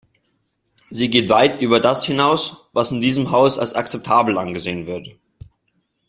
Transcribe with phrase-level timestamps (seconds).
[0.89, 5.09] Sie geht weit über das hinaus, was in diesem Haus als akzeptabel angesehen wird.